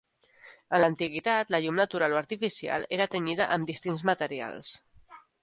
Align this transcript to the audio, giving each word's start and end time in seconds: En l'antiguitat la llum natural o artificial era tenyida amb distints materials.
En 0.77 0.79
l'antiguitat 0.83 1.53
la 1.55 1.59
llum 1.65 1.77
natural 1.81 2.15
o 2.15 2.19
artificial 2.21 2.87
era 2.99 3.09
tenyida 3.17 3.49
amb 3.59 3.71
distints 3.75 4.03
materials. 4.13 4.75